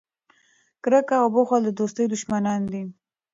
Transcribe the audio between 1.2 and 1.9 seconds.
او بخل د